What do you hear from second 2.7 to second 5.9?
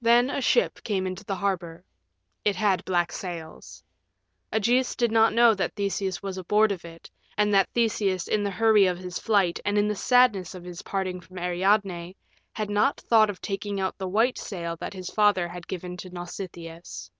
black sails. Ægeus did not know that